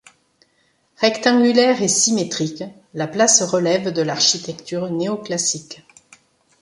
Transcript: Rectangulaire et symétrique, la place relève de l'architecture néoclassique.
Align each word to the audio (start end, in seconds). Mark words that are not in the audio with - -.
Rectangulaire 0.97 1.83
et 1.83 1.87
symétrique, 1.87 2.63
la 2.95 3.05
place 3.05 3.43
relève 3.43 3.93
de 3.93 4.01
l'architecture 4.01 4.89
néoclassique. 4.89 5.83